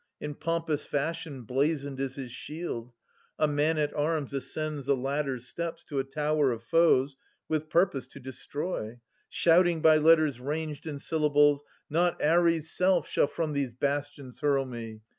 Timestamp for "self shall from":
12.71-13.53